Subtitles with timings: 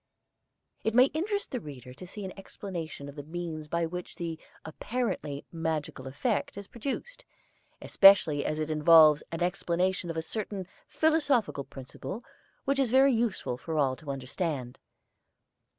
[0.83, 4.39] It may interest the reader to see an explanation of the means by which the
[4.65, 7.23] apparently magical effect is produced,
[7.83, 12.23] especially as it involves an explanation of a certain philosophical principle
[12.65, 14.79] which it is very useful for all to understand.